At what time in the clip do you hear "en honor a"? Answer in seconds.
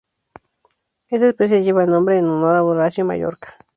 2.17-2.63